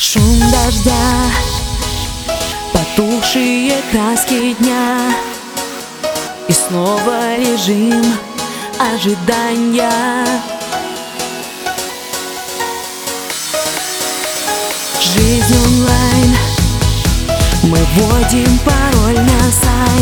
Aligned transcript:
Шум 0.00 0.38
дождя, 0.52 0.92
потухшие 2.72 3.82
краски 3.90 4.54
дня. 4.60 5.12
И 6.46 6.52
снова 6.52 7.34
режим 7.36 8.04
ожидания. 8.78 9.90
Жизнь 15.00 15.56
онлайн. 15.66 16.36
Мы 17.64 17.78
вводим 17.96 18.56
пароль 18.60 19.18
на 19.18 19.50
сайт 19.50 19.97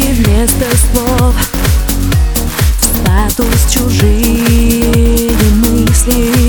И 0.00 0.12
вместо 0.12 0.64
слов. 0.76 1.34
Статус 2.80 3.70
чужие 3.70 5.30
мысли. 5.56 6.39